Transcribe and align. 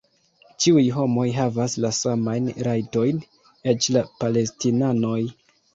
Ĉiuj 0.63 0.85
homoj 0.95 1.25
havas 1.35 1.75
la 1.85 1.93
samajn 1.99 2.49
rajtojn... 2.69 3.23
eĉ 3.75 3.93
la 3.99 4.07
palestinanoj! 4.25 5.19